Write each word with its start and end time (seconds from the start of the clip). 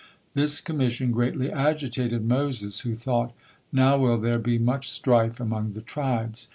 '"This 0.33 0.61
commission 0.61 1.11
greatly 1.11 1.51
agitated 1.51 2.25
Moses, 2.25 2.79
who 2.79 2.95
thought: 2.95 3.33
"Now 3.71 3.99
will 3.99 4.17
there 4.17 4.39
be 4.39 4.57
much 4.57 4.89
strife 4.89 5.39
among 5.39 5.73
the 5.73 5.81
tribes. 5.81 6.49